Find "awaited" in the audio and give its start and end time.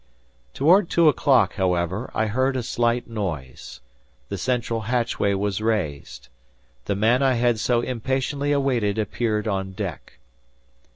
8.51-8.97